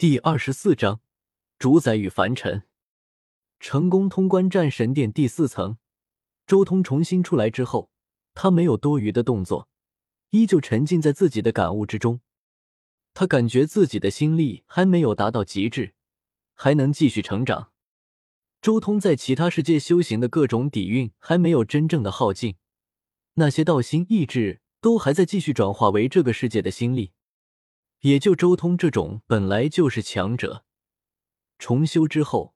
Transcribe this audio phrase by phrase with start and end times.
[0.00, 1.02] 第二十四章
[1.58, 2.62] 主宰与凡尘。
[3.58, 5.76] 成功通关战神殿第四层，
[6.46, 7.90] 周通重新出来之后，
[8.32, 9.68] 他没有多余的动作，
[10.30, 12.22] 依旧沉浸在自己的感悟之中。
[13.12, 15.92] 他感觉自己的心力还没有达到极致，
[16.54, 17.70] 还能继续成长。
[18.62, 22.56] 周通在其他世界修行的各种底蕴还没有真正的耗尽，
[23.34, 27.12] 那些道心意志都还在继续转化为这个世界的心力。
[28.00, 30.64] 也就周通这种本来就是强者，
[31.58, 32.54] 重修之后，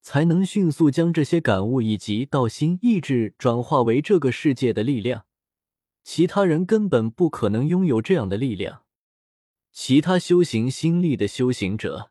[0.00, 5.26] 才能迅速将这些感悟以及道心意志转化为这个世界的力量。
[6.02, 8.84] 其他人根本不可能拥有这样的力量。
[9.72, 12.10] 其他修行心力的修行者，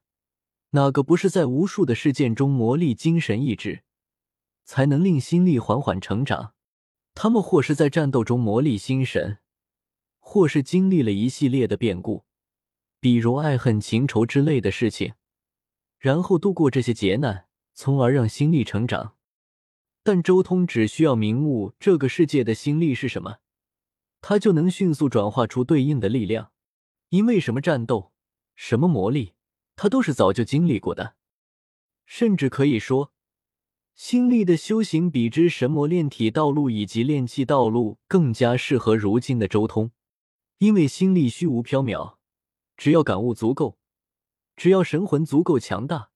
[0.69, 3.81] 哪个不是在无数的事件中磨砺精神意志，
[4.63, 6.53] 才能令心力缓缓成长？
[7.15, 9.39] 他们或是在战斗中磨砺心神，
[10.19, 12.26] 或是经历了一系列的变故。
[12.99, 15.13] 比如爱恨情仇之类的事情，
[15.99, 19.15] 然后度过这些劫难，从而让心力成长。
[20.03, 23.37] 但周通只需要明悟这个世界的心力是什么，
[24.21, 26.51] 他就能迅速转化出对应的力量。
[27.09, 28.11] 因为什么战斗，
[28.55, 29.33] 什么魔力，
[29.75, 31.15] 他都是早就经历过的。
[32.05, 33.13] 甚至可以说，
[33.95, 39.91] 心力的修行比之神魔炼体道路以及炼气道路更加适合如今的周通，
[40.57, 42.16] 因为心力虚无缥缈。
[42.77, 43.77] 只要感悟足够，
[44.55, 46.11] 只要神魂足够强大，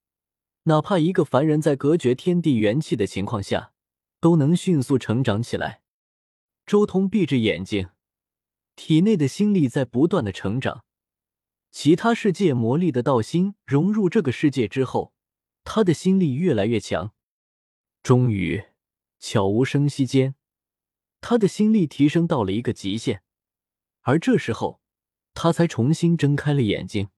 [0.64, 3.74] 哪怕一个凡人在隔绝天地元气的情况下，
[4.20, 5.82] 都能迅速成长起来。
[6.68, 7.90] 周通闭着眼睛，
[8.76, 10.86] 体内的心力在不断的成长。
[11.72, 15.14] 其他世界魔力的道心融入这个世界之后，
[15.64, 17.14] 他的心力越来越强。
[18.04, 18.64] 终于，
[19.20, 20.36] 悄无声息间，
[21.22, 23.24] 他的心力提升到了一个极限。
[24.02, 24.81] 而这时候，
[25.34, 27.10] 他才重新睁开了眼睛，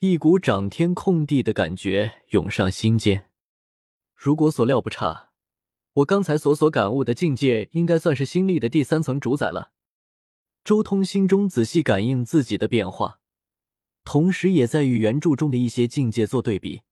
[0.00, 3.30] 一股掌天控地的感觉涌上心间。
[4.14, 5.30] 如果所料不差，
[5.94, 9.72] 我刚才所所感悟的境界，应该算是心力的第三层主宰了。
[10.64, 13.20] 周通心中仔细感应自己的变化，
[14.04, 16.82] 同时也在与原著中的一些境界做对比。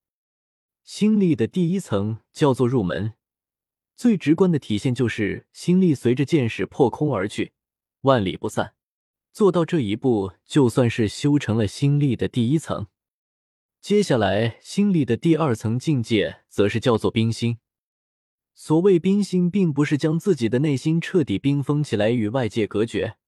[0.84, 3.14] 心力的第一层叫做入门，
[3.96, 7.52] 最直观的体现就是心力随着剑矢破空而去，
[8.02, 8.74] 万里不散。
[9.36, 12.86] 做到这一步，就算是修成了心力的第一层。
[13.82, 17.58] 接下来，心力的第二层境界，则是叫做冰心。
[18.54, 23.18] 所谓冰心，并不是将自己的内心彻底冰封起来，与外界隔绝，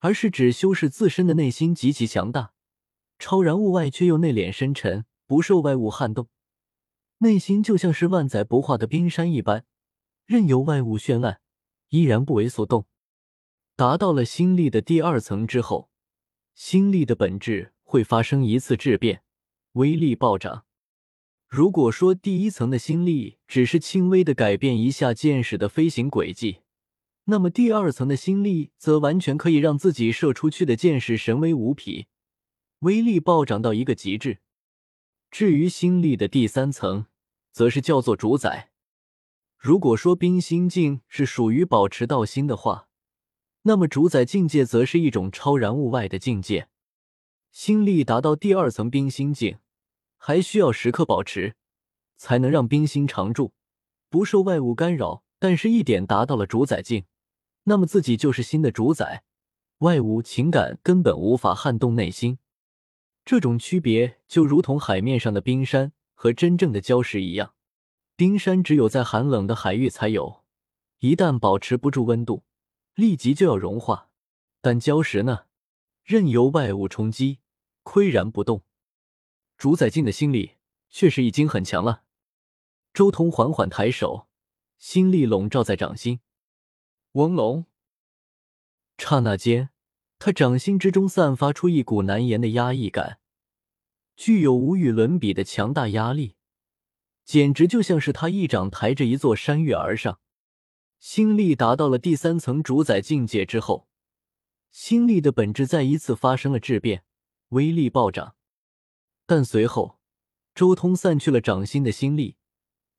[0.00, 2.52] 而是指修饰自身的内心极其强大，
[3.18, 6.28] 超然物外，却又内敛深沉，不受外物撼动。
[7.20, 9.64] 内心就像是万载不化的冰山一般，
[10.26, 11.40] 任由外物绚烂，
[11.88, 12.84] 依然不为所动。
[13.80, 15.88] 达到了心力的第二层之后，
[16.54, 19.22] 心力的本质会发生一次质变，
[19.72, 20.66] 威力暴涨。
[21.48, 26.58] 如果说第一层的心力只是轻微的改变一下箭矢的飞行轨迹，
[27.24, 32.04] 那么第二层的心力则完全可以让自己射出去的箭矢神威无匹，
[32.80, 34.40] 威力暴涨到一个极致。
[35.30, 37.06] 至于心力的第三层，
[37.50, 38.72] 则是叫做主宰。
[39.56, 42.88] 如果说冰心境是属于保持道心的话，
[43.62, 46.68] 那么，主宰境界则是一种超然物外的境界。
[47.50, 49.58] 心力达到第二层冰心境，
[50.16, 51.56] 还需要时刻保持，
[52.16, 53.52] 才能让冰心常驻，
[54.08, 55.24] 不受外物干扰。
[55.38, 57.04] 但是，一点达到了主宰境，
[57.64, 59.24] 那么自己就是新的主宰，
[59.78, 62.38] 外物情感根本无法撼动内心。
[63.24, 67.54] 这种区别就如同海面上的冰山和真正的礁石一样，
[68.16, 70.44] 冰山只有在寒冷的海域才有，
[70.98, 72.44] 一旦保持不住温度。
[72.94, 74.10] 立即就要融化，
[74.60, 75.46] 但礁石呢，
[76.02, 77.38] 任由外物冲击，
[77.84, 78.64] 岿然不动。
[79.56, 80.56] 主宰境的心力
[80.88, 82.04] 确实已经很强了。
[82.92, 84.26] 周通缓缓抬手，
[84.78, 86.20] 心力笼罩在掌心，
[87.12, 87.66] 嗡隆。
[88.98, 89.70] 刹那间，
[90.18, 93.20] 他掌心之中散发出一股难言的压抑感，
[94.16, 96.36] 具有无与伦比的强大压力，
[97.24, 100.20] 简直就像是他一掌抬着一座山岳而上。
[101.00, 103.88] 心力达到了第三层主宰境界之后，
[104.70, 107.04] 心力的本质再一次发生了质变，
[107.48, 108.36] 威力暴涨。
[109.24, 109.98] 但随后，
[110.54, 112.36] 周通散去了掌心的心力，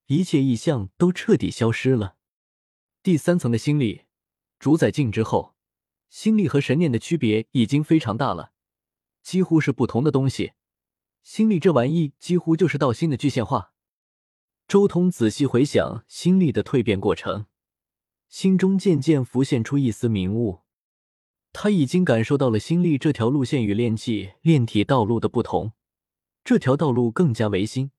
[0.07, 2.18] 一切异象都彻底消失了。
[3.03, 4.06] 第三层的心力
[4.57, 5.56] 主宰境之后，
[6.09, 8.51] 心力和神念的区别已经非常大了，
[9.21, 10.54] 几乎是不同的东西。
[11.21, 13.75] 心力这玩意几乎就是道心的具现化。
[14.68, 17.45] 周通仔细回想心力的蜕变过程。
[18.31, 20.62] 心中渐渐浮现出一丝明悟，
[21.51, 25.74] 他已经感受到了心力这条路线与炼气炼体道路的不同。
[26.45, 27.92] 这条道路更加唯心，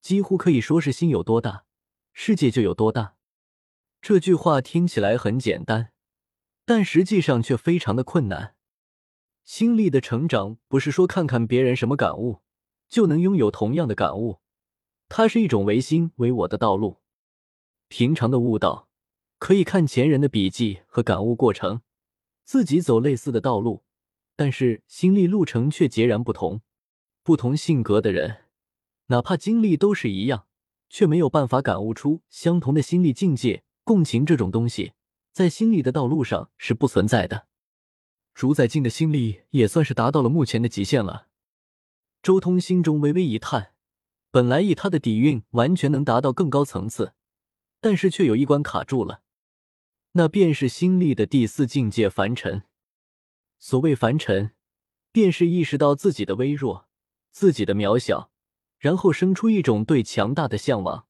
[0.00, 1.66] 几乎可以说是心有多大，
[2.14, 3.16] 世界就有多大。
[4.00, 5.92] 这句话听起来很简单，
[6.64, 8.54] 但实际上却非常的困难。
[9.44, 12.40] 心力的成长不是说看看别人什么感悟
[12.88, 14.40] 就能拥有同样的感悟，
[15.10, 17.02] 它是一种唯心唯我的道路。
[17.88, 18.85] 平常的悟道
[19.38, 21.82] 可以看前人的笔记和感悟过程，
[22.44, 23.84] 自己走类似的道路，
[24.34, 26.62] 但是心力路程却截然不同。
[27.22, 28.44] 不同性格的人，
[29.06, 30.46] 哪怕经历都是一样，
[30.88, 33.64] 却没有办法感悟出相同的心力境界。
[33.84, 34.94] 共情这种东西，
[35.32, 37.46] 在心力的道路上是不存在的。
[38.34, 41.28] 主宰境的心力也算是达到了目前的极限了。
[42.20, 43.74] 周通心中微微一叹，
[44.32, 47.12] 本来以他的底蕴，完全能达到更高层次，
[47.80, 49.22] 但是却有一关卡住了，
[50.16, 52.62] 那便是心力的第四境界凡尘。
[53.58, 54.52] 所谓凡尘，
[55.12, 56.88] 便是意识到自己的微弱，
[57.30, 58.30] 自己的渺小，
[58.78, 61.06] 然后生出一种对强大的向往。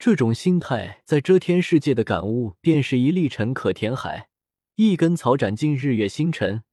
[0.00, 4.28] 这种心态在遮天世界的感悟，便是一粒尘可填海，
[4.74, 6.64] 一根草斩尽日月星辰。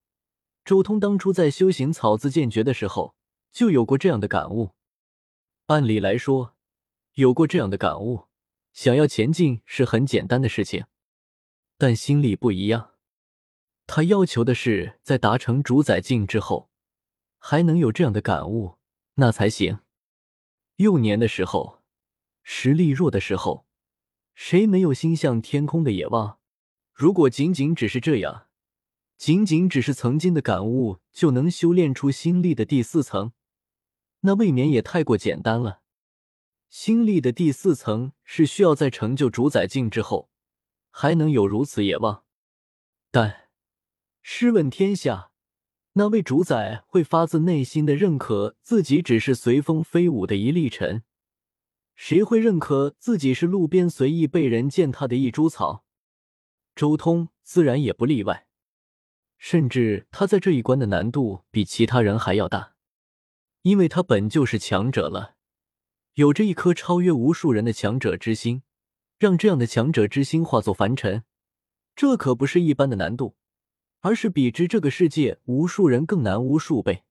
[0.63, 3.15] 周通当初在修行草字剑诀的时候，
[3.51, 4.71] 就有过这样的感悟。
[5.67, 6.55] 按理来说，
[7.13, 8.25] 有过这样的感悟，
[8.73, 10.85] 想要前进是很简单的事情。
[11.77, 12.91] 但心力不一样，
[13.87, 16.69] 他要求的是在达成主宰境之后，
[17.37, 18.77] 还能有这样的感悟，
[19.15, 19.79] 那才行。
[20.77, 21.81] 幼年的时候。
[22.47, 23.65] 实力弱的时候，
[24.35, 26.37] 谁没有心向天空的野望？
[26.93, 28.45] 如果仅仅只是这样，
[29.17, 33.31] 仅仅只是曾经的感悟就能修炼出心力的第四层，
[34.19, 35.81] 那未免也太过简单了。
[36.69, 40.29] 心力的第四层是需要在成就主宰境之后，
[40.97, 42.23] 还能有如此野望。
[43.11, 43.49] 但
[44.21, 45.31] 试问天下，
[45.93, 51.03] 那位主宰会发自内心的认可自己只是随风飞舞的一粒尘？
[51.95, 55.83] 谁会认可自己是路边随意被人践踏的一株草？
[56.73, 58.47] 周通自然也不例外，
[59.37, 62.75] 甚至他在这一关的难度比其他人还要大，
[63.63, 65.35] 因为他本就是强者了，
[66.13, 68.63] 有着一颗超越无数人的强者之心，
[69.17, 71.23] 让这样的强者之心化作凡尘，
[71.95, 73.37] 这可不是一般的难度，
[74.01, 77.03] 而是比之这个世界无数人更难无数倍。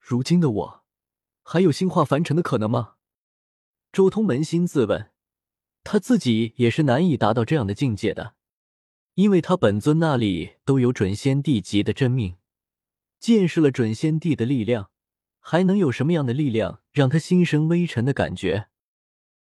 [0.00, 0.84] 如今的我，
[1.42, 2.94] 还有心化凡尘的可能吗？
[3.92, 5.10] 周通扪心自问，
[5.84, 8.34] 他自己也是难以达到这样的境界的，
[9.14, 12.36] 因为他本尊那里都有准仙帝级的真命，
[13.20, 14.90] 见识了准仙帝的力量，
[15.38, 18.68] 还能有什么样的力量让他心生微尘的感觉？